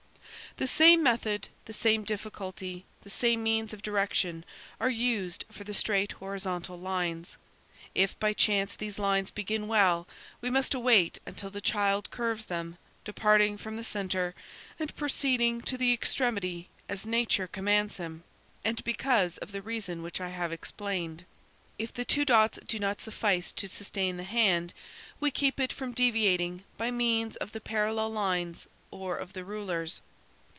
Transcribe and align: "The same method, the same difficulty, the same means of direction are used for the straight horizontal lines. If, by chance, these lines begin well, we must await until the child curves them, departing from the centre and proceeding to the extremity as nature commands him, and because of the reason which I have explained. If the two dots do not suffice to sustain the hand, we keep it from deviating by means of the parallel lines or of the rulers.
"The 0.57 0.67
same 0.67 1.01
method, 1.01 1.47
the 1.63 1.71
same 1.71 2.03
difficulty, 2.03 2.83
the 3.03 3.09
same 3.09 3.41
means 3.41 3.71
of 3.71 3.81
direction 3.81 4.43
are 4.81 4.89
used 4.89 5.45
for 5.49 5.63
the 5.63 5.73
straight 5.73 6.11
horizontal 6.11 6.77
lines. 6.77 7.37
If, 7.95 8.19
by 8.19 8.33
chance, 8.33 8.75
these 8.75 8.99
lines 8.99 9.31
begin 9.31 9.69
well, 9.69 10.09
we 10.41 10.49
must 10.49 10.73
await 10.73 11.19
until 11.25 11.49
the 11.51 11.61
child 11.61 12.11
curves 12.11 12.45
them, 12.47 12.77
departing 13.05 13.55
from 13.57 13.77
the 13.77 13.83
centre 13.85 14.35
and 14.77 14.93
proceeding 14.97 15.61
to 15.61 15.77
the 15.77 15.93
extremity 15.93 16.67
as 16.89 17.05
nature 17.05 17.47
commands 17.47 17.95
him, 17.95 18.25
and 18.65 18.83
because 18.83 19.37
of 19.37 19.53
the 19.53 19.61
reason 19.61 20.03
which 20.03 20.19
I 20.19 20.29
have 20.29 20.51
explained. 20.51 21.23
If 21.79 21.93
the 21.93 22.03
two 22.03 22.25
dots 22.25 22.59
do 22.67 22.77
not 22.77 22.99
suffice 22.99 23.53
to 23.53 23.69
sustain 23.69 24.17
the 24.17 24.25
hand, 24.25 24.73
we 25.17 25.31
keep 25.31 25.61
it 25.61 25.71
from 25.71 25.93
deviating 25.93 26.65
by 26.77 26.91
means 26.91 27.37
of 27.37 27.53
the 27.53 27.61
parallel 27.61 28.09
lines 28.09 28.67
or 28.91 29.15
of 29.15 29.31
the 29.31 29.45
rulers. 29.45 30.01